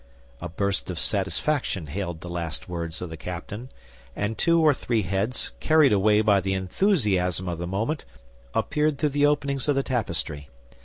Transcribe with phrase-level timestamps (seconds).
[0.41, 3.69] A burst of satisfaction hailed the last words of the captain;
[4.15, 8.05] and two or three heads, carried away by the enthusiasm of the moment,
[8.55, 10.49] appeared through the openings of the tapestry.